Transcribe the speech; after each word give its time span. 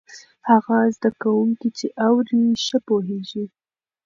هغه 0.49 0.77
زده 0.95 1.09
کوونکی 1.21 1.69
چې 1.77 1.87
اوري، 2.07 2.43
ښه 2.65 2.77
پوهېږي. 2.87 3.45